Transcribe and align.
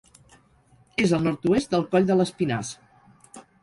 És 1.05 1.13
al 1.19 1.23
nord-oest 1.27 1.77
del 1.77 1.87
Coll 1.95 2.11
de 2.11 2.19
l'Espinàs. 2.21 2.77